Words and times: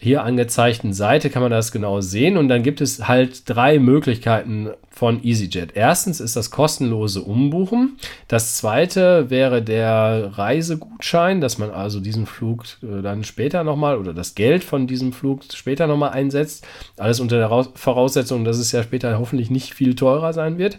hier 0.00 0.22
angezeigten 0.22 0.92
Seite 0.92 1.28
kann 1.28 1.42
man 1.42 1.50
das 1.50 1.72
genau 1.72 2.00
sehen 2.00 2.36
und 2.36 2.48
dann 2.48 2.62
gibt 2.62 2.80
es 2.80 3.08
halt 3.08 3.42
drei 3.48 3.80
Möglichkeiten 3.80 4.70
von 4.90 5.22
EasyJet. 5.24 5.72
Erstens 5.74 6.20
ist 6.20 6.36
das 6.36 6.52
kostenlose 6.52 7.22
Umbuchen. 7.22 7.98
Das 8.28 8.56
zweite 8.56 9.28
wäre 9.28 9.60
der 9.60 10.32
Reisegutschein, 10.38 11.40
dass 11.40 11.58
man 11.58 11.70
also 11.70 11.98
diesen 11.98 12.26
Flug 12.26 12.64
äh, 12.82 13.02
dann 13.02 13.24
später 13.24 13.64
nochmal 13.64 13.98
oder 13.98 14.14
das 14.14 14.36
Geld 14.36 14.62
von 14.62 14.86
diesem 14.86 15.12
Flug 15.12 15.42
später 15.52 15.88
nochmal 15.88 16.10
einsetzt. 16.10 16.66
Alles 16.96 17.18
unter 17.18 17.38
der 17.38 17.66
Voraussetzung, 17.74 18.44
dass 18.44 18.58
es 18.58 18.70
ja 18.70 18.84
später 18.84 19.18
hoffentlich 19.18 19.50
nicht 19.50 19.74
viel 19.74 19.96
teurer 19.96 20.32
sein 20.32 20.58
wird. 20.58 20.78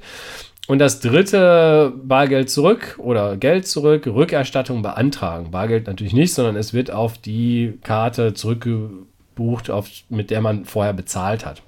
Und 0.70 0.80
das 0.80 1.00
dritte, 1.00 1.92
Bargeld 2.04 2.50
zurück 2.50 2.96
oder 3.00 3.38
Geld 3.38 3.68
zurück, 3.68 4.06
Rückerstattung 4.06 4.84
beantragen. 4.84 5.50
Bargeld 5.52 5.88
natürlich 5.88 6.14
nicht, 6.14 6.34
sondern 6.34 6.56
es 6.56 6.74
wird 6.74 6.92
auf 6.92 7.18
die 7.18 7.80
Karte 7.84 8.34
zurückgeführt 8.36 9.10
bucht, 9.40 9.70
auf, 9.70 9.90
mit 10.10 10.30
der 10.30 10.42
man 10.42 10.66
vorher 10.66 10.94
bezahlt 10.94 11.46
hat. 11.46 11.64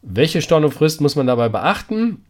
Welche 0.00 0.40
Stornofrist 0.40 1.00
muss 1.00 1.16
man 1.16 1.26
dabei 1.26 1.48
beachten? 1.48 2.24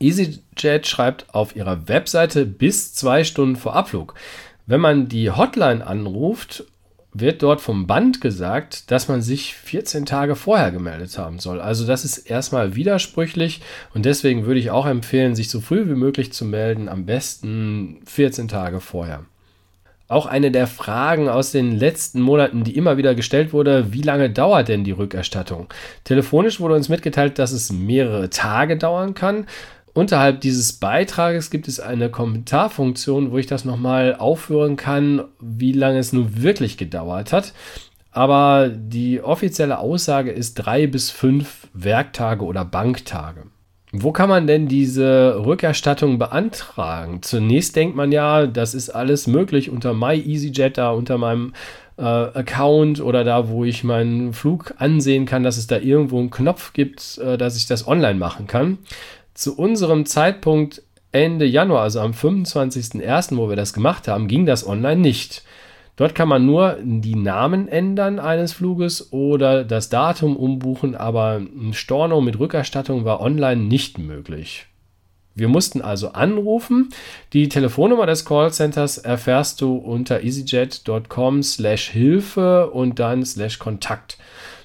EasyJet 0.00 0.86
schreibt 0.86 1.34
auf 1.34 1.56
ihrer 1.56 1.88
Webseite 1.88 2.46
bis 2.46 2.94
zwei 2.94 3.24
Stunden 3.24 3.56
vor 3.56 3.74
Abflug. 3.74 4.14
Wenn 4.66 4.80
man 4.80 5.08
die 5.08 5.30
Hotline 5.30 5.84
anruft, 5.84 6.64
wird 7.12 7.42
dort 7.42 7.60
vom 7.60 7.86
Band 7.86 8.20
gesagt, 8.20 8.90
dass 8.90 9.08
man 9.08 9.22
sich 9.22 9.54
14 9.54 10.06
Tage 10.06 10.36
vorher 10.36 10.70
gemeldet 10.70 11.18
haben 11.18 11.38
soll. 11.38 11.60
Also 11.60 11.86
das 11.86 12.04
ist 12.04 12.18
erstmal 12.18 12.76
widersprüchlich 12.76 13.60
und 13.94 14.04
deswegen 14.04 14.46
würde 14.46 14.60
ich 14.60 14.70
auch 14.70 14.86
empfehlen, 14.86 15.34
sich 15.34 15.50
so 15.50 15.60
früh 15.60 15.88
wie 15.88 15.94
möglich 15.94 16.32
zu 16.32 16.44
melden, 16.44 16.88
am 16.88 17.06
besten 17.06 18.00
14 18.04 18.48
Tage 18.48 18.80
vorher. 18.80 19.24
Auch 20.10 20.24
eine 20.24 20.50
der 20.50 20.66
Fragen 20.66 21.28
aus 21.28 21.52
den 21.52 21.78
letzten 21.78 22.22
Monaten, 22.22 22.64
die 22.64 22.76
immer 22.76 22.96
wieder 22.96 23.14
gestellt 23.14 23.52
wurde, 23.52 23.92
wie 23.92 24.00
lange 24.00 24.30
dauert 24.30 24.68
denn 24.68 24.82
die 24.82 24.92
Rückerstattung? 24.92 25.68
Telefonisch 26.04 26.60
wurde 26.60 26.76
uns 26.76 26.88
mitgeteilt, 26.88 27.38
dass 27.38 27.52
es 27.52 27.70
mehrere 27.70 28.30
Tage 28.30 28.78
dauern 28.78 29.12
kann. 29.12 29.46
Unterhalb 29.94 30.40
dieses 30.40 30.74
Beitrages 30.74 31.50
gibt 31.50 31.68
es 31.68 31.80
eine 31.80 32.10
Kommentarfunktion, 32.10 33.30
wo 33.30 33.38
ich 33.38 33.46
das 33.46 33.64
nochmal 33.64 34.16
aufführen 34.16 34.76
kann, 34.76 35.24
wie 35.40 35.72
lange 35.72 35.98
es 35.98 36.12
nun 36.12 36.42
wirklich 36.42 36.76
gedauert 36.76 37.32
hat. 37.32 37.52
Aber 38.10 38.68
die 38.68 39.20
offizielle 39.20 39.78
Aussage 39.78 40.30
ist 40.30 40.54
drei 40.54 40.86
bis 40.86 41.10
fünf 41.10 41.68
Werktage 41.72 42.44
oder 42.44 42.64
Banktage. 42.64 43.44
Wo 43.92 44.12
kann 44.12 44.28
man 44.28 44.46
denn 44.46 44.68
diese 44.68 45.42
Rückerstattung 45.44 46.18
beantragen? 46.18 47.22
Zunächst 47.22 47.74
denkt 47.74 47.96
man 47.96 48.12
ja, 48.12 48.46
das 48.46 48.74
ist 48.74 48.90
alles 48.90 49.26
möglich 49.26 49.70
unter 49.70 49.94
MyEasyJet, 49.94 50.76
da 50.76 50.90
unter 50.90 51.16
meinem 51.16 51.54
äh, 51.96 52.02
Account 52.02 53.00
oder 53.00 53.24
da, 53.24 53.48
wo 53.48 53.64
ich 53.64 53.84
meinen 53.84 54.34
Flug 54.34 54.74
ansehen 54.76 55.24
kann, 55.24 55.42
dass 55.42 55.56
es 55.56 55.66
da 55.68 55.78
irgendwo 55.78 56.18
einen 56.18 56.30
Knopf 56.30 56.74
gibt, 56.74 57.18
äh, 57.18 57.38
dass 57.38 57.56
ich 57.56 57.66
das 57.66 57.88
online 57.88 58.18
machen 58.18 58.46
kann. 58.46 58.78
Zu 59.38 59.56
unserem 59.56 60.04
Zeitpunkt 60.04 60.82
Ende 61.12 61.44
Januar, 61.44 61.82
also 61.82 62.00
am 62.00 62.10
25.01., 62.10 63.36
wo 63.36 63.48
wir 63.48 63.54
das 63.54 63.72
gemacht 63.72 64.08
haben, 64.08 64.26
ging 64.26 64.46
das 64.46 64.66
online 64.66 65.00
nicht. 65.00 65.44
Dort 65.94 66.16
kann 66.16 66.26
man 66.26 66.44
nur 66.44 66.76
die 66.82 67.14
Namen 67.14 67.68
ändern 67.68 68.18
eines 68.18 68.52
Fluges 68.52 69.12
oder 69.12 69.62
das 69.62 69.90
Datum 69.90 70.36
umbuchen, 70.36 70.96
aber 70.96 71.36
ein 71.36 71.72
Storno 71.72 72.20
mit 72.20 72.40
Rückerstattung 72.40 73.04
war 73.04 73.20
online 73.20 73.62
nicht 73.62 73.96
möglich. 73.96 74.66
Wir 75.36 75.46
mussten 75.46 75.82
also 75.82 76.14
anrufen. 76.14 76.88
Die 77.32 77.48
Telefonnummer 77.48 78.06
des 78.06 78.24
Callcenters 78.24 78.98
erfährst 78.98 79.60
du 79.60 79.76
unter 79.76 80.24
easyjet.com 80.24 81.44
slash 81.44 81.90
Hilfe 81.90 82.70
und 82.72 82.98
dann 82.98 83.24
slash 83.24 83.60
Kontakt. 83.60 84.18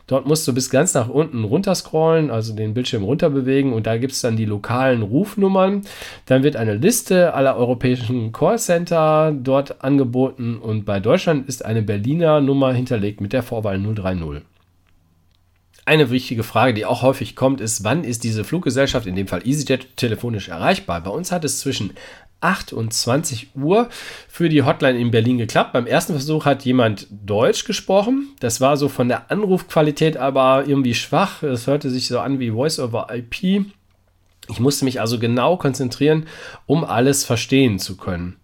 Dort 0.07 0.27
musst 0.27 0.47
du 0.47 0.53
bis 0.53 0.69
ganz 0.69 0.93
nach 0.93 1.07
unten 1.07 1.45
runter 1.45 1.73
scrollen, 1.75 2.29
also 2.29 2.53
den 2.53 2.73
Bildschirm 2.73 3.03
runter 3.03 3.29
bewegen 3.29 3.71
und 3.71 3.87
da 3.87 3.97
gibt 3.97 4.13
es 4.13 4.21
dann 4.21 4.35
die 4.35 4.45
lokalen 4.45 5.01
Rufnummern. 5.01 5.81
Dann 6.25 6.43
wird 6.43 6.57
eine 6.57 6.75
Liste 6.75 7.33
aller 7.33 7.55
europäischen 7.55 8.33
Callcenter 8.33 9.31
dort 9.31 9.81
angeboten 9.83 10.57
und 10.57 10.83
bei 10.83 10.99
Deutschland 10.99 11.47
ist 11.47 11.63
eine 11.63 11.81
Berliner 11.81 12.41
Nummer 12.41 12.73
hinterlegt 12.73 13.21
mit 13.21 13.31
der 13.31 13.43
Vorwahl 13.43 13.79
030. 13.79 14.43
Eine 15.85 16.09
wichtige 16.11 16.43
Frage, 16.43 16.73
die 16.73 16.85
auch 16.85 17.01
häufig 17.01 17.35
kommt, 17.35 17.59
ist, 17.59 17.83
wann 17.83 18.05
ist 18.05 18.23
diese 18.23 18.45
Fluggesellschaft, 18.45 19.05
in 19.05 19.17
dem 19.17 19.27
Fall 19.27 19.45
EasyJet, 19.45 19.97
telefonisch 19.97 20.47
erreichbar? 20.47 21.01
Bei 21.01 21.11
uns 21.11 21.29
hat 21.33 21.43
es 21.43 21.59
zwischen 21.59 21.91
8 22.43 22.73
und 22.73 22.93
20 22.93 23.55
Uhr 23.55 23.89
für 24.27 24.49
die 24.49 24.63
Hotline 24.63 24.99
in 24.99 25.11
Berlin 25.11 25.37
geklappt. 25.37 25.73
Beim 25.73 25.87
ersten 25.87 26.13
Versuch 26.13 26.45
hat 26.45 26.65
jemand 26.65 27.07
Deutsch 27.09 27.63
gesprochen. 27.63 28.29
Das 28.39 28.59
war 28.59 28.77
so 28.77 28.89
von 28.89 29.07
der 29.07 29.31
Anrufqualität 29.31 30.17
aber 30.17 30.65
irgendwie 30.67 30.93
schwach. 30.93 31.41
Es 31.43 31.67
hörte 31.67 31.89
sich 31.89 32.07
so 32.07 32.19
an 32.19 32.39
wie 32.39 32.51
Voice 32.51 32.79
over 32.79 33.07
IP. 33.11 33.65
Ich 34.49 34.59
musste 34.59 34.83
mich 34.85 34.99
also 34.99 35.19
genau 35.19 35.55
konzentrieren, 35.55 36.25
um 36.65 36.83
alles 36.83 37.23
verstehen 37.23 37.79
zu 37.79 37.95
können. 37.95 38.35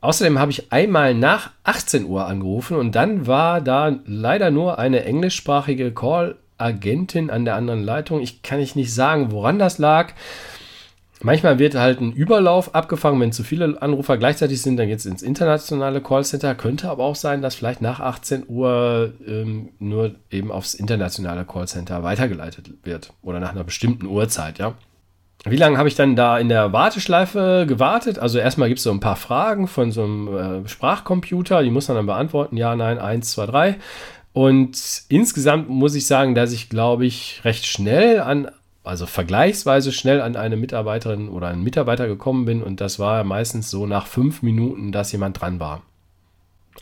Außerdem 0.00 0.38
habe 0.38 0.52
ich 0.52 0.72
einmal 0.72 1.12
nach 1.12 1.50
18 1.64 2.06
Uhr 2.06 2.26
angerufen 2.26 2.76
und 2.76 2.94
dann 2.94 3.26
war 3.26 3.60
da 3.60 3.98
leider 4.06 4.50
nur 4.50 4.78
eine 4.78 5.04
englischsprachige 5.04 5.92
Call-Agentin 5.92 7.30
an 7.30 7.44
der 7.44 7.56
anderen 7.56 7.82
Leitung. 7.82 8.20
Ich 8.20 8.42
kann 8.42 8.60
nicht 8.60 8.94
sagen, 8.94 9.32
woran 9.32 9.58
das 9.58 9.78
lag. 9.78 10.12
Manchmal 11.20 11.58
wird 11.58 11.74
halt 11.74 12.00
ein 12.00 12.12
Überlauf 12.12 12.74
abgefangen, 12.74 13.20
wenn 13.20 13.32
zu 13.32 13.42
viele 13.42 13.80
Anrufer 13.82 14.16
gleichzeitig 14.16 14.62
sind, 14.62 14.76
dann 14.76 14.86
geht 14.86 15.00
es 15.00 15.06
ins 15.06 15.22
internationale 15.22 16.00
Callcenter. 16.00 16.54
Könnte 16.54 16.88
aber 16.88 17.04
auch 17.04 17.16
sein, 17.16 17.42
dass 17.42 17.56
vielleicht 17.56 17.82
nach 17.82 17.98
18 17.98 18.44
Uhr 18.48 19.12
ähm, 19.26 19.70
nur 19.80 20.14
eben 20.30 20.52
aufs 20.52 20.74
internationale 20.74 21.44
Callcenter 21.44 22.04
weitergeleitet 22.04 22.70
wird 22.84 23.12
oder 23.22 23.40
nach 23.40 23.50
einer 23.50 23.64
bestimmten 23.64 24.06
Uhrzeit, 24.06 24.58
ja. 24.58 24.74
Wie 25.44 25.56
lange 25.56 25.78
habe 25.78 25.88
ich 25.88 25.94
dann 25.94 26.16
da 26.16 26.38
in 26.38 26.48
der 26.48 26.72
Warteschleife 26.72 27.64
gewartet? 27.66 28.18
Also 28.18 28.38
erstmal 28.38 28.68
gibt 28.68 28.78
es 28.78 28.84
so 28.84 28.90
ein 28.90 29.00
paar 29.00 29.16
Fragen 29.16 29.68
von 29.68 29.92
so 29.92 30.02
einem 30.02 30.64
äh, 30.64 30.68
Sprachcomputer, 30.68 31.62
die 31.62 31.70
muss 31.70 31.88
man 31.88 31.96
dann 31.96 32.06
beantworten, 32.06 32.56
ja, 32.56 32.74
nein, 32.74 32.98
eins, 32.98 33.32
zwei, 33.32 33.46
drei. 33.46 33.76
Und 34.32 35.02
insgesamt 35.08 35.68
muss 35.68 35.94
ich 35.94 36.06
sagen, 36.06 36.34
dass 36.34 36.52
ich, 36.52 36.68
glaube 36.68 37.06
ich, 37.06 37.40
recht 37.44 37.66
schnell 37.66 38.20
an 38.20 38.50
also 38.88 39.06
vergleichsweise 39.06 39.92
schnell 39.92 40.20
an 40.20 40.34
eine 40.34 40.56
Mitarbeiterin 40.56 41.28
oder 41.28 41.48
einen 41.48 41.62
Mitarbeiter 41.62 42.08
gekommen 42.08 42.46
bin 42.46 42.62
und 42.62 42.80
das 42.80 42.98
war 42.98 43.22
meistens 43.22 43.70
so 43.70 43.86
nach 43.86 44.06
fünf 44.06 44.42
Minuten, 44.42 44.92
dass 44.92 45.12
jemand 45.12 45.40
dran 45.40 45.60
war. 45.60 45.82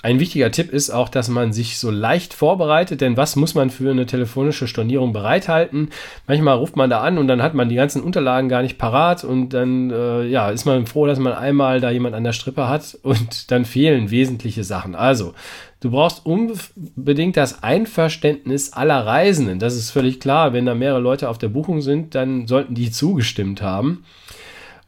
Ein 0.03 0.21
wichtiger 0.21 0.51
Tipp 0.51 0.71
ist 0.73 0.91
auch, 0.91 1.09
dass 1.09 1.29
man 1.29 1.53
sich 1.53 1.79
so 1.79 1.91
leicht 1.91 2.35
vorbereitet, 2.35 3.01
denn 3.01 3.17
was 3.17 3.35
muss 3.35 3.55
man 3.55 3.71
für 3.71 3.91
eine 3.91 4.07
telefonische 4.07 4.69
Stornierung 4.69 5.13
bereithalten? 5.13 5.89
Manchmal 6.27 6.57
ruft 6.57 6.77
man 6.77 6.91
da 6.91 7.01
an 7.01 7.19
und 7.19 7.29
dann 7.29 7.43
hat 7.43 7.55
man 7.55 7.69
die 7.69 7.75
ganzen 7.75 8.03
Unterlagen 8.03 8.49
gar 8.49 8.63
nicht 8.63 8.79
parat 8.79 9.25
und 9.25 9.51
dann 9.51 9.91
äh, 9.91 10.25
ja, 10.25 10.51
ist 10.51 10.65
man 10.65 10.87
froh, 10.87 11.07
dass 11.07 11.19
man 11.19 11.33
einmal 11.33 11.81
da 11.81 11.91
jemand 11.91 12.15
an 12.15 12.25
der 12.25 12.33
Strippe 12.33 12.69
hat 12.69 12.97
und 13.03 13.51
dann 13.51 13.65
fehlen 13.65 14.11
wesentliche 14.11 14.65
Sachen. 14.65 14.95
Also, 14.95 15.35
du 15.81 15.91
brauchst 15.91 16.25
unbedingt 16.27 17.37
das 17.37 17.63
Einverständnis 17.63 18.73
aller 18.73 19.07
Reisenden. 19.07 19.59
Das 19.59 19.75
ist 19.75 19.91
völlig 19.91 20.21
klar. 20.21 20.53
Wenn 20.53 20.67
da 20.67 20.75
mehrere 20.75 21.01
Leute 21.01 21.29
auf 21.29 21.39
der 21.39 21.49
Buchung 21.49 21.81
sind, 21.81 22.15
dann 22.15 22.47
sollten 22.47 22.75
die 22.75 22.91
zugestimmt 22.91 23.63
haben. 23.63 24.05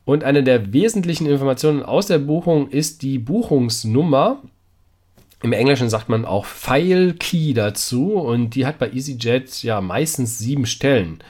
Und 0.05 0.25
eine 0.25 0.43
der 0.43 0.73
wesentlichen 0.73 1.27
Informationen 1.27 1.83
aus 1.83 2.07
der 2.07 2.19
Buchung 2.19 2.71
ist 2.71 3.03
die 3.03 3.19
Buchungsnummer. 3.19 4.43
Im 5.43 5.53
Englischen 5.53 5.89
sagt 5.89 6.09
man 6.09 6.25
auch 6.25 6.45
File 6.45 7.15
Key 7.15 7.55
dazu 7.55 8.15
und 8.15 8.51
die 8.57 8.67
hat 8.67 8.79
bei 8.79 8.91
EasyJet 8.91 9.63
ja 9.63 9.81
meistens 9.81 10.39
sieben 10.39 10.67
Stellen. 10.67 11.23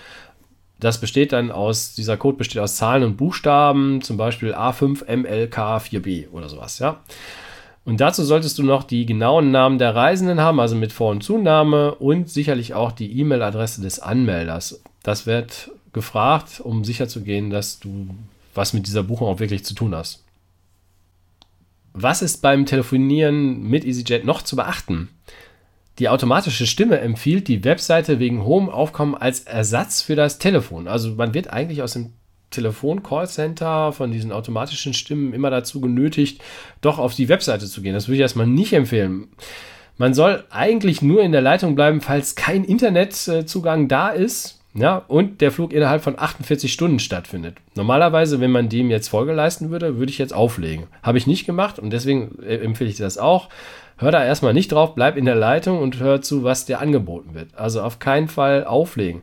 Das 0.81 1.00
besteht 1.00 1.32
dann 1.32 1.50
aus, 1.50 1.94
dieser 1.94 2.16
Code 2.16 2.38
besteht 2.38 2.62
aus 2.62 2.76
Zahlen 2.76 3.02
und 3.02 3.16
Buchstaben, 3.16 4.00
zum 4.00 4.16
Beispiel 4.16 4.55
A5MLK4B 4.55 6.31
oder 6.31 6.49
sowas, 6.49 6.78
ja. 6.78 7.00
Und 7.84 8.00
dazu 8.00 8.22
solltest 8.22 8.58
du 8.58 8.62
noch 8.62 8.84
die 8.84 9.06
genauen 9.06 9.50
Namen 9.50 9.78
der 9.78 9.94
Reisenden 9.94 10.40
haben, 10.40 10.61
also 10.61 10.76
mit 10.76 10.93
Vor- 10.93 11.11
und 11.11 11.22
Zunahme 11.22 11.94
und 11.94 12.28
sicherlich 12.28 12.75
auch 12.75 12.93
die 12.93 13.19
E-Mail-Adresse 13.19 13.81
des 13.81 13.99
Anmelders. 13.99 14.82
Das 15.02 15.26
wird 15.26 15.70
gefragt, 15.93 16.61
um 16.61 16.84
sicherzugehen, 16.84 17.50
dass 17.50 17.81
du 17.81 18.08
was 18.54 18.72
mit 18.72 18.87
dieser 18.87 19.02
Buchung 19.02 19.28
auch 19.28 19.40
wirklich 19.40 19.64
zu 19.64 19.75
tun 19.75 19.94
hast. 19.94 20.22
Was 22.00 22.23
ist 22.23 22.43
beim 22.43 22.65
Telefonieren 22.65 23.61
mit 23.65 23.85
EasyJet 23.85 24.25
noch 24.25 24.43
zu 24.43 24.55
beachten? 24.55 25.09
Die 25.99 26.09
automatische 26.09 26.65
Stimme 26.65 27.00
empfiehlt 27.00 27.49
die 27.49 27.65
Webseite 27.65 28.21
wegen 28.21 28.45
hohem 28.45 28.69
Aufkommen 28.69 29.17
als 29.17 29.41
Ersatz 29.41 30.00
für 30.00 30.15
das 30.15 30.39
Telefon. 30.39 30.87
Also 30.87 31.17
man 31.17 31.35
wird 31.35 31.53
eigentlich 31.53 31.83
aus 31.83 31.95
dem 31.95 32.12
Telefon-Callcenter 32.50 33.91
von 33.91 34.12
diesen 34.12 34.31
automatischen 34.31 34.95
Stimmen 34.95 35.33
immer 35.33 35.50
dazu 35.50 35.81
genötigt, 35.81 36.41
doch 36.83 37.00
auf 37.00 37.17
die 37.17 37.29
Webseite 37.29 37.67
zu 37.67 37.83
gehen. 37.83 37.95
Das 37.95 38.06
würde 38.06 38.15
ich 38.15 38.23
erstmal 38.23 38.47
nicht 38.47 38.73
empfehlen. 38.75 39.27
Man 39.97 40.15
soll 40.15 40.45
eigentlich 40.50 41.03
nur 41.03 41.23
in 41.23 41.33
der 41.33 41.43
Leitung 41.43 41.75
bleiben, 41.75 42.00
falls 42.00 42.37
kein 42.37 42.62
Internetzugang 42.62 43.89
da 43.89 44.11
ist. 44.11 44.57
Ja, 44.78 45.02
und 45.08 45.40
der 45.40 45.50
Flug 45.50 45.72
innerhalb 45.72 46.02
von 46.02 46.16
48 46.16 46.72
Stunden 46.72 47.00
stattfindet. 47.00 47.56
Normalerweise, 47.75 48.40
wenn 48.40 48.52
man 48.52 48.69
dem 48.69 48.90
jetzt 48.90 49.08
Folge 49.08 49.32
leisten 49.32 49.70
würde, 49.70 49.98
würde 49.98 50.10
ich 50.10 50.19
jetzt 50.19 50.32
auflegen. 50.32 50.86
Habe 51.02 51.19
ich 51.19 51.26
nicht 51.26 51.46
gemacht 51.46 51.80
und 51.80 51.90
deswegen 51.90 52.38
äh, 52.42 52.58
empfehle 52.58 52.88
ich 52.88 52.96
das 52.96 53.19
auch. 53.19 53.48
Hör 53.96 54.12
da 54.12 54.25
erstmal 54.25 54.54
nicht 54.54 54.70
drauf, 54.70 54.94
bleib 54.94 55.16
in 55.16 55.25
der 55.25 55.34
Leitung 55.34 55.80
und 55.80 55.98
hör 55.98 56.22
zu, 56.22 56.44
was 56.44 56.64
dir 56.64 56.80
angeboten 56.80 57.34
wird. 57.34 57.56
Also 57.56 57.82
auf 57.82 57.98
keinen 57.98 58.28
Fall 58.28 58.64
auflegen. 58.64 59.22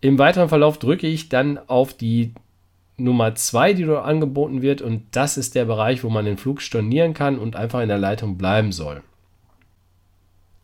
Im 0.00 0.18
weiteren 0.18 0.48
Verlauf 0.48 0.78
drücke 0.78 1.06
ich 1.06 1.28
dann 1.28 1.58
auf 1.66 1.92
die 1.92 2.32
Nummer 2.96 3.34
2, 3.34 3.74
die 3.74 3.84
dort 3.84 4.06
angeboten 4.06 4.62
wird 4.62 4.80
und 4.80 5.04
das 5.10 5.36
ist 5.36 5.54
der 5.54 5.66
Bereich, 5.66 6.02
wo 6.02 6.08
man 6.08 6.24
den 6.24 6.38
Flug 6.38 6.62
stornieren 6.62 7.12
kann 7.12 7.38
und 7.38 7.56
einfach 7.56 7.80
in 7.80 7.88
der 7.88 7.98
Leitung 7.98 8.38
bleiben 8.38 8.72
soll. 8.72 9.02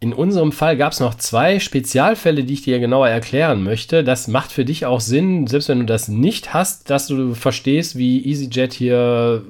In 0.01 0.13
unserem 0.13 0.53
Fall 0.53 0.77
gab 0.77 0.93
es 0.93 1.01
noch 1.01 1.17
zwei 1.17 1.59
Spezialfälle, 1.59 2.45
die 2.45 2.55
ich 2.55 2.63
dir 2.63 2.79
genauer 2.79 3.09
erklären 3.09 3.65
möchte. 3.65 4.05
Das 4.05 4.29
macht 4.29 4.53
für 4.53 4.65
dich 4.65 4.87
auch 4.87 5.01
Sinn, 5.01 5.49
selbst 5.49 5.69
wenn 5.69 5.81
du 5.81 5.87
das 5.87 6.07
nicht 6.07 6.55
hast, 6.55 6.89
dass 6.89 7.09
du 7.09 7.35
verstehst, 7.35 7.99
wie 7.99 8.25
EasyJet 8.25 8.73
hier 8.73 9.43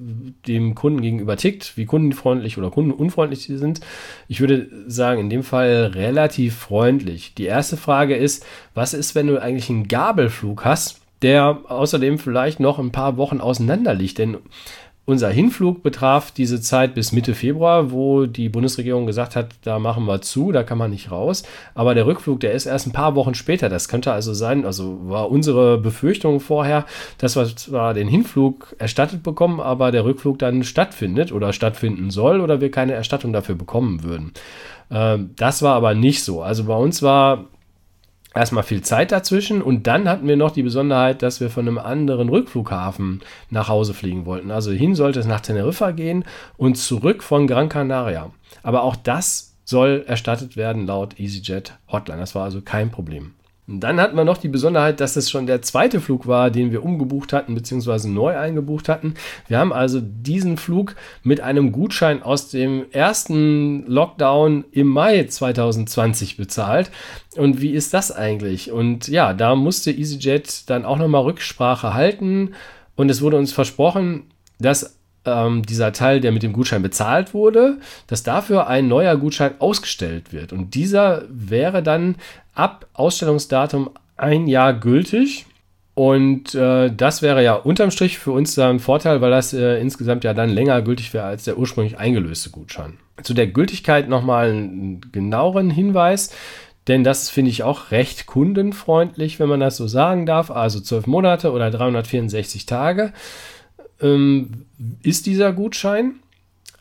dem 0.46 0.74
Kunden 0.74 1.02
gegenüber 1.02 1.36
tickt, 1.36 1.76
wie 1.76 1.84
kundenfreundlich 1.84 2.56
oder 2.56 2.70
kundenunfreundlich 2.70 3.42
sie 3.42 3.58
sind. 3.58 3.80
Ich 4.26 4.40
würde 4.40 4.68
sagen, 4.86 5.20
in 5.20 5.28
dem 5.28 5.42
Fall 5.42 5.92
relativ 5.94 6.56
freundlich. 6.56 7.34
Die 7.34 7.44
erste 7.44 7.76
Frage 7.76 8.16
ist, 8.16 8.46
was 8.72 8.94
ist, 8.94 9.14
wenn 9.14 9.26
du 9.26 9.42
eigentlich 9.42 9.68
einen 9.68 9.86
Gabelflug 9.86 10.64
hast, 10.64 11.02
der 11.20 11.58
außerdem 11.68 12.18
vielleicht 12.18 12.58
noch 12.58 12.78
ein 12.78 12.92
paar 12.92 13.18
Wochen 13.18 13.42
auseinander 13.42 13.92
liegt? 13.92 14.16
Denn 14.16 14.38
unser 15.08 15.30
Hinflug 15.30 15.82
betraf 15.82 16.30
diese 16.32 16.60
Zeit 16.60 16.94
bis 16.94 17.12
Mitte 17.12 17.34
Februar, 17.34 17.90
wo 17.92 18.26
die 18.26 18.50
Bundesregierung 18.50 19.06
gesagt 19.06 19.36
hat, 19.36 19.54
da 19.62 19.78
machen 19.78 20.04
wir 20.04 20.20
zu, 20.20 20.52
da 20.52 20.64
kann 20.64 20.76
man 20.76 20.90
nicht 20.90 21.10
raus. 21.10 21.44
Aber 21.74 21.94
der 21.94 22.04
Rückflug, 22.04 22.40
der 22.40 22.52
ist 22.52 22.66
erst 22.66 22.86
ein 22.86 22.92
paar 22.92 23.14
Wochen 23.14 23.34
später. 23.34 23.70
Das 23.70 23.88
könnte 23.88 24.12
also 24.12 24.34
sein, 24.34 24.66
also 24.66 24.98
war 25.08 25.30
unsere 25.30 25.78
Befürchtung 25.78 26.40
vorher, 26.40 26.84
dass 27.16 27.36
wir 27.36 27.46
zwar 27.56 27.94
den 27.94 28.06
Hinflug 28.06 28.76
erstattet 28.78 29.22
bekommen, 29.22 29.60
aber 29.60 29.92
der 29.92 30.04
Rückflug 30.04 30.38
dann 30.38 30.62
stattfindet 30.62 31.32
oder 31.32 31.54
stattfinden 31.54 32.10
soll 32.10 32.42
oder 32.42 32.60
wir 32.60 32.70
keine 32.70 32.92
Erstattung 32.92 33.32
dafür 33.32 33.54
bekommen 33.54 34.02
würden. 34.02 34.34
Ähm, 34.90 35.30
das 35.36 35.62
war 35.62 35.74
aber 35.74 35.94
nicht 35.94 36.22
so. 36.22 36.42
Also 36.42 36.64
bei 36.64 36.76
uns 36.76 37.02
war 37.02 37.46
erstmal 38.34 38.62
viel 38.62 38.82
Zeit 38.82 39.12
dazwischen 39.12 39.62
und 39.62 39.86
dann 39.86 40.08
hatten 40.08 40.28
wir 40.28 40.36
noch 40.36 40.50
die 40.50 40.62
Besonderheit, 40.62 41.22
dass 41.22 41.40
wir 41.40 41.50
von 41.50 41.66
einem 41.66 41.78
anderen 41.78 42.28
Rückflughafen 42.28 43.20
nach 43.50 43.68
Hause 43.68 43.94
fliegen 43.94 44.26
wollten. 44.26 44.50
Also 44.50 44.70
hin 44.70 44.94
sollte 44.94 45.20
es 45.20 45.26
nach 45.26 45.40
Teneriffa 45.40 45.92
gehen 45.92 46.24
und 46.56 46.76
zurück 46.76 47.22
von 47.22 47.46
Gran 47.46 47.68
Canaria. 47.68 48.30
Aber 48.62 48.82
auch 48.82 48.96
das 48.96 49.56
soll 49.64 50.04
erstattet 50.06 50.56
werden 50.56 50.86
laut 50.86 51.18
EasyJet 51.18 51.74
Hotline. 51.90 52.20
Das 52.20 52.34
war 52.34 52.44
also 52.44 52.60
kein 52.60 52.90
Problem. 52.90 53.34
Dann 53.70 54.00
hatten 54.00 54.16
wir 54.16 54.24
noch 54.24 54.38
die 54.38 54.48
Besonderheit, 54.48 54.98
dass 54.98 55.16
es 55.16 55.28
schon 55.28 55.46
der 55.46 55.60
zweite 55.60 56.00
Flug 56.00 56.26
war, 56.26 56.50
den 56.50 56.72
wir 56.72 56.82
umgebucht 56.82 57.34
hatten 57.34 57.54
bzw. 57.54 58.08
neu 58.08 58.34
eingebucht 58.34 58.88
hatten. 58.88 59.12
Wir 59.46 59.58
haben 59.58 59.74
also 59.74 60.00
diesen 60.00 60.56
Flug 60.56 60.96
mit 61.22 61.42
einem 61.42 61.70
Gutschein 61.70 62.22
aus 62.22 62.48
dem 62.48 62.86
ersten 62.92 63.84
Lockdown 63.86 64.64
im 64.72 64.86
Mai 64.86 65.24
2020 65.24 66.38
bezahlt. 66.38 66.90
Und 67.36 67.60
wie 67.60 67.72
ist 67.72 67.92
das 67.92 68.10
eigentlich? 68.10 68.72
Und 68.72 69.06
ja, 69.08 69.34
da 69.34 69.54
musste 69.54 69.90
EasyJet 69.90 70.70
dann 70.70 70.86
auch 70.86 70.96
nochmal 70.96 71.24
Rücksprache 71.24 71.92
halten 71.92 72.54
und 72.96 73.10
es 73.10 73.20
wurde 73.20 73.36
uns 73.36 73.52
versprochen, 73.52 74.24
dass 74.58 74.98
ähm, 75.26 75.62
dieser 75.62 75.92
Teil, 75.92 76.20
der 76.20 76.32
mit 76.32 76.42
dem 76.42 76.52
Gutschein 76.52 76.82
bezahlt 76.82 77.34
wurde, 77.34 77.78
dass 78.06 78.22
dafür 78.22 78.66
ein 78.66 78.88
neuer 78.88 79.16
Gutschein 79.16 79.52
ausgestellt 79.58 80.32
wird. 80.32 80.52
Und 80.52 80.74
dieser 80.74 81.24
wäre 81.28 81.82
dann 81.82 82.16
ab 82.58 82.86
Ausstellungsdatum 82.92 83.90
ein 84.16 84.46
Jahr 84.46 84.74
gültig. 84.74 85.46
Und 85.94 86.54
äh, 86.54 86.92
das 86.94 87.22
wäre 87.22 87.42
ja 87.42 87.54
unterm 87.54 87.90
Strich 87.90 88.18
für 88.18 88.30
uns 88.30 88.54
da 88.54 88.70
ein 88.70 88.78
Vorteil, 88.78 89.20
weil 89.20 89.30
das 89.30 89.52
äh, 89.52 89.80
insgesamt 89.80 90.22
ja 90.22 90.32
dann 90.32 90.48
länger 90.48 90.80
gültig 90.82 91.12
wäre 91.12 91.24
als 91.24 91.44
der 91.44 91.58
ursprünglich 91.58 91.98
eingelöste 91.98 92.50
Gutschein. 92.50 92.98
Zu 93.22 93.34
der 93.34 93.48
Gültigkeit 93.48 94.08
nochmal 94.08 94.50
einen 94.50 95.00
genaueren 95.10 95.70
Hinweis, 95.70 96.30
denn 96.86 97.02
das 97.02 97.30
finde 97.30 97.50
ich 97.50 97.64
auch 97.64 97.90
recht 97.90 98.26
kundenfreundlich, 98.26 99.40
wenn 99.40 99.48
man 99.48 99.60
das 99.60 99.76
so 99.76 99.88
sagen 99.88 100.24
darf. 100.24 100.52
Also 100.52 100.78
zwölf 100.80 101.08
Monate 101.08 101.50
oder 101.50 101.70
364 101.70 102.64
Tage 102.66 103.12
ähm, 104.00 104.66
ist 105.02 105.26
dieser 105.26 105.52
Gutschein, 105.52 106.14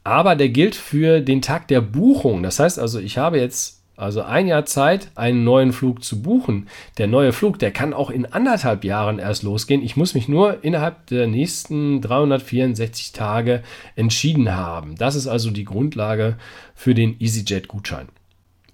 aber 0.03 0.35
der 0.35 0.49
gilt 0.49 0.75
für 0.75 1.21
den 1.21 1.41
Tag 1.41 1.67
der 1.69 1.81
Buchung. 1.81 2.43
Das 2.43 2.59
heißt 2.59 2.77
also, 2.77 2.99
ich 2.99 3.17
habe 3.17 3.39
jetzt 3.39 3.76
also 3.97 4.21
ein 4.21 4.47
Jahr 4.47 4.65
Zeit, 4.65 5.09
einen 5.15 5.43
neuen 5.43 5.73
Flug 5.73 6.03
zu 6.03 6.21
buchen. 6.21 6.69
Der 6.99 7.07
neue 7.07 7.33
Flug, 7.33 7.57
der 7.57 7.71
kann 7.71 7.93
auch 7.93 8.11
in 8.11 8.27
anderthalb 8.27 8.83
Jahren 8.83 9.17
erst 9.17 9.41
losgehen. 9.41 9.81
Ich 9.81 9.97
muss 9.97 10.13
mich 10.13 10.27
nur 10.27 10.63
innerhalb 10.63 11.07
der 11.07 11.25
nächsten 11.25 11.99
364 12.01 13.11
Tage 13.11 13.63
entschieden 13.95 14.55
haben. 14.55 14.95
Das 14.95 15.15
ist 15.15 15.27
also 15.27 15.49
die 15.49 15.65
Grundlage 15.65 16.37
für 16.75 16.93
den 16.93 17.19
EasyJet-Gutschein. 17.19 18.07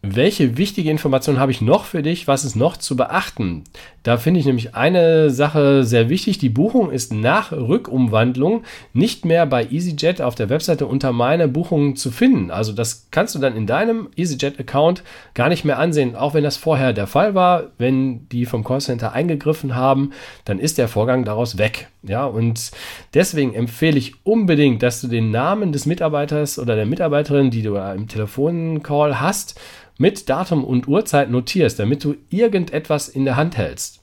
Welche 0.06 0.58
wichtige 0.58 0.92
Information 0.92 1.40
habe 1.40 1.54
ich 1.54 1.62
noch 1.62 1.86
für 1.86 2.04
dich? 2.04 2.28
Was 2.28 2.44
ist 2.44 2.58
noch 2.58 2.76
zu 2.76 2.98
beachten? 2.98 3.64
Da 4.04 4.18
finde 4.18 4.42
ich 4.42 4.46
nämlich 4.46 4.76
eine 4.76 5.30
Sache 5.30 5.86
sehr 5.86 6.10
wichtig. 6.10 6.38
Die 6.40 6.50
Buchung 6.50 6.92
ist 6.92 7.14
nach 7.14 7.54
Rückumwandlung 7.54 8.64
nicht 8.92 9.24
mehr 9.24 9.46
bei 9.46 9.64
EasyJet 9.64 10.22
auf 10.22 10.36
der 10.36 10.50
Webseite 10.50 10.88
unter 10.88 11.14
meine 11.14 11.48
Buchungen 11.48 11.96
zu 11.96 12.12
finden. 12.12 12.52
Also 12.52 12.74
das 12.74 13.08
kannst 13.12 13.34
du 13.34 13.40
dann 13.40 13.56
in 13.56 13.66
deinem 13.66 14.10
EasyJet-Account 14.18 15.04
gar 15.36 15.48
nicht 15.48 15.64
mehr 15.64 15.80
ansehen, 15.80 16.18
auch 16.18 16.34
wenn 16.34 16.44
das 16.44 16.58
vorher 16.58 16.92
der 16.92 17.08
Fall 17.08 17.34
war. 17.34 17.72
Wenn 17.78 18.28
die 18.28 18.46
vom 18.46 18.66
Callcenter 18.66 19.14
eingegriffen 19.14 19.74
haben, 19.74 20.12
dann 20.44 20.60
ist 20.60 20.78
der 20.78 20.90
Vorgang 20.90 21.24
daraus 21.24 21.58
weg. 21.58 21.88
Ja, 22.06 22.26
und 22.26 22.72
deswegen 23.14 23.54
empfehle 23.54 23.98
ich 23.98 24.16
unbedingt, 24.26 24.84
dass 24.84 25.00
du 25.00 25.08
den 25.08 25.32
Namen 25.32 25.72
des 25.72 25.86
Mitarbeiters 25.86 26.60
oder 26.60 26.76
der 26.76 26.86
Mitarbeiterin, 26.86 27.52
die 27.52 27.62
du 27.62 27.78
im 27.78 28.10
Telefoncall 28.10 29.22
hast, 29.22 29.58
mit 29.98 30.30
Datum 30.30 30.64
und 30.64 30.88
Uhrzeit 30.88 31.30
notierst, 31.30 31.80
damit 31.80 32.04
du 32.04 32.16
irgendetwas 32.30 33.10
in 33.10 33.26
der 33.26 33.36
Hand 33.36 33.58
hältst. 33.58 34.02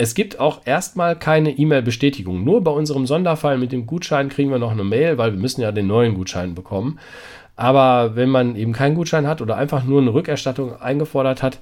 Es 0.00 0.14
gibt 0.14 0.38
auch 0.38 0.60
erstmal 0.64 1.18
keine 1.18 1.50
E-Mail-Bestätigung. 1.50 2.44
Nur 2.44 2.62
bei 2.62 2.70
unserem 2.70 3.06
Sonderfall 3.06 3.58
mit 3.58 3.72
dem 3.72 3.86
Gutschein 3.86 4.28
kriegen 4.28 4.50
wir 4.50 4.60
noch 4.60 4.70
eine 4.70 4.84
Mail, 4.84 5.18
weil 5.18 5.32
wir 5.32 5.40
müssen 5.40 5.60
ja 5.60 5.72
den 5.72 5.88
neuen 5.88 6.14
Gutschein 6.14 6.54
bekommen. 6.54 7.00
Aber 7.56 8.14
wenn 8.14 8.28
man 8.28 8.54
eben 8.54 8.72
keinen 8.72 8.94
Gutschein 8.94 9.26
hat 9.26 9.42
oder 9.42 9.56
einfach 9.56 9.82
nur 9.82 10.00
eine 10.00 10.14
Rückerstattung 10.14 10.80
eingefordert 10.80 11.42
hat, 11.42 11.58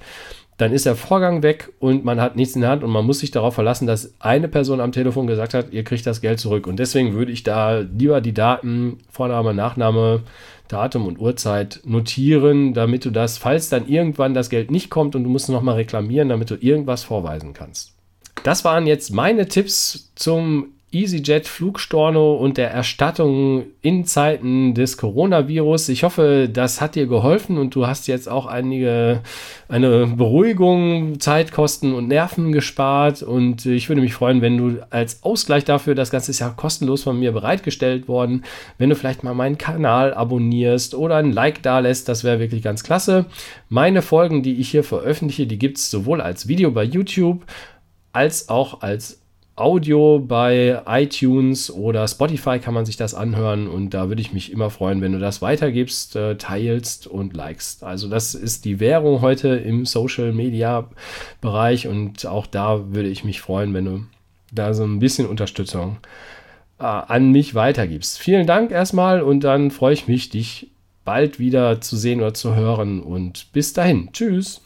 dann 0.57 0.73
ist 0.73 0.87
der 0.87 0.95
Vorgang 0.95 1.43
weg 1.43 1.71
und 1.79 2.03
man 2.03 2.19
hat 2.19 2.35
nichts 2.35 2.55
in 2.55 2.61
der 2.61 2.71
Hand 2.71 2.83
und 2.83 2.89
man 2.89 3.05
muss 3.05 3.19
sich 3.19 3.29
darauf 3.29 3.53
verlassen, 3.53 3.85
dass 3.85 4.15
eine 4.19 4.47
Person 4.47 4.81
am 4.81 4.91
Telefon 4.91 5.27
gesagt 5.27 5.53
hat, 5.53 5.71
ihr 5.71 5.83
kriegt 5.83 6.05
das 6.07 6.19
Geld 6.19 6.39
zurück. 6.39 6.65
Und 6.65 6.79
deswegen 6.79 7.13
würde 7.13 7.31
ich 7.31 7.43
da 7.43 7.79
lieber 7.79 8.21
die 8.21 8.33
Daten, 8.33 8.97
Vorname, 9.11 9.53
Nachname, 9.53 10.23
Datum 10.67 11.05
und 11.05 11.19
Uhrzeit 11.19 11.81
notieren, 11.85 12.73
damit 12.73 13.05
du 13.05 13.11
das, 13.11 13.37
falls 13.37 13.69
dann 13.69 13.87
irgendwann 13.87 14.33
das 14.33 14.49
Geld 14.49 14.71
nicht 14.71 14.89
kommt 14.89 15.15
und 15.15 15.23
du 15.23 15.29
musst 15.29 15.47
nochmal 15.47 15.75
reklamieren, 15.75 16.29
damit 16.29 16.49
du 16.49 16.55
irgendwas 16.55 17.03
vorweisen 17.03 17.53
kannst. 17.53 17.93
Das 18.43 18.65
waren 18.65 18.87
jetzt 18.87 19.13
meine 19.13 19.47
Tipps 19.47 20.11
zum 20.15 20.73
EasyJet 20.93 21.47
Flugstorno 21.47 22.35
und 22.35 22.57
der 22.57 22.71
Erstattung 22.71 23.65
in 23.81 24.05
Zeiten 24.05 24.73
des 24.73 24.95
Coronavirus. 24.95 25.89
Ich 25.89 26.03
hoffe, 26.03 26.49
das 26.51 26.79
hat 26.79 26.95
dir 26.95 27.07
geholfen 27.07 27.57
und 27.57 27.75
du 27.75 27.87
hast 27.87 28.07
jetzt 28.07 28.29
auch 28.29 28.45
einige 28.45 29.21
eine 29.67 30.07
Beruhigung, 30.07 31.19
Zeitkosten 31.19 31.93
und 31.93 32.07
Nerven 32.07 32.53
gespart 32.53 33.21
und 33.21 33.65
ich 33.65 33.89
würde 33.89 34.01
mich 34.01 34.13
freuen, 34.13 34.41
wenn 34.41 34.57
du 34.57 34.81
als 34.89 35.23
Ausgleich 35.23 35.65
dafür, 35.65 35.93
das 35.93 36.09
Ganze 36.09 36.31
ist 36.31 36.39
ja 36.39 36.49
kostenlos 36.49 37.03
von 37.03 37.19
mir 37.19 37.33
bereitgestellt 37.33 38.07
worden, 38.07 38.45
wenn 38.77 38.89
du 38.89 38.95
vielleicht 38.95 39.23
mal 39.23 39.33
meinen 39.33 39.57
Kanal 39.57 40.13
abonnierst 40.13 40.95
oder 40.95 41.17
ein 41.17 41.33
Like 41.33 41.61
da 41.63 41.79
lässt, 41.79 42.07
das 42.07 42.23
wäre 42.23 42.39
wirklich 42.39 42.63
ganz 42.63 42.83
klasse. 42.83 43.25
Meine 43.67 44.01
Folgen, 44.01 44.41
die 44.41 44.55
ich 44.55 44.69
hier 44.69 44.85
veröffentliche, 44.85 45.47
die 45.47 45.59
gibt 45.59 45.79
es 45.79 45.91
sowohl 45.91 46.21
als 46.21 46.47
Video 46.47 46.71
bei 46.71 46.83
YouTube 46.83 47.43
als 48.13 48.49
auch 48.49 48.81
als 48.81 49.19
Audio 49.57 50.19
bei 50.19 50.83
iTunes 50.85 51.71
oder 51.71 52.07
Spotify 52.07 52.59
kann 52.59 52.75
man 52.75 52.85
sich 52.85 52.95
das 52.95 53.15
anhören 53.15 53.67
und 53.67 53.89
da 53.89 54.07
würde 54.07 54.21
ich 54.21 54.31
mich 54.31 54.51
immer 54.51 54.69
freuen, 54.69 55.01
wenn 55.01 55.13
du 55.13 55.19
das 55.19 55.41
weitergibst, 55.41 56.15
äh, 56.15 56.37
teilst 56.37 57.07
und 57.07 57.35
likest. 57.35 57.83
Also 57.83 58.07
das 58.07 58.35
ist 58.35 58.65
die 58.65 58.79
Währung 58.79 59.21
heute 59.21 59.49
im 59.49 59.87
Social 59.87 60.31
Media 60.31 60.87
Bereich 61.41 61.87
und 61.87 62.27
auch 62.27 62.45
da 62.45 62.93
würde 62.93 63.09
ich 63.09 63.23
mich 63.23 63.41
freuen, 63.41 63.73
wenn 63.73 63.85
du 63.85 64.03
da 64.51 64.75
so 64.75 64.83
ein 64.83 64.99
bisschen 64.99 65.27
Unterstützung 65.27 65.97
äh, 66.79 66.83
an 66.83 67.31
mich 67.31 67.55
weitergibst. 67.55 68.19
Vielen 68.19 68.45
Dank 68.45 68.69
erstmal 68.69 69.21
und 69.23 69.43
dann 69.43 69.71
freue 69.71 69.93
ich 69.93 70.07
mich, 70.07 70.29
dich 70.29 70.69
bald 71.03 71.39
wieder 71.39 71.81
zu 71.81 71.97
sehen 71.97 72.21
oder 72.21 72.35
zu 72.35 72.53
hören 72.53 73.01
und 73.01 73.51
bis 73.53 73.73
dahin. 73.73 74.09
Tschüss. 74.13 74.61